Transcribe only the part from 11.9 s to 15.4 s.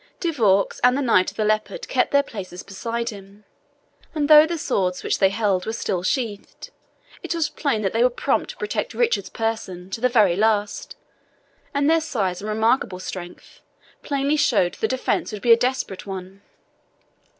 size and remarkable strength plainly showed the defence